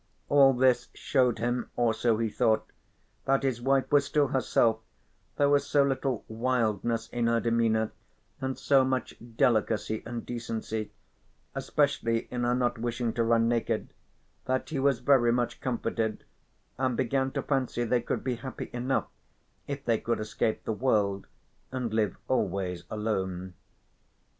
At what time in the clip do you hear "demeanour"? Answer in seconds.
7.39-7.91